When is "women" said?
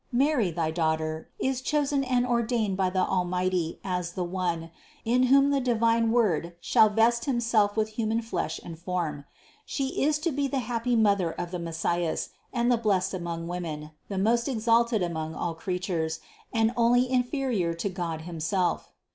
13.47-13.91